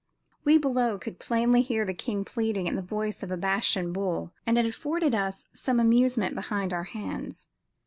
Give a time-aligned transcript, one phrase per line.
[0.43, 4.31] We below could plainly hear the king pleading in the voice of a Bashan bull,
[4.47, 7.45] and it afforded us some amusement behind our hands.